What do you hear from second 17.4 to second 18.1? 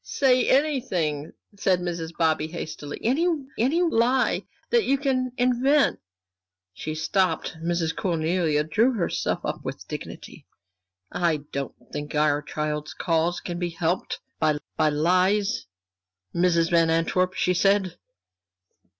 said.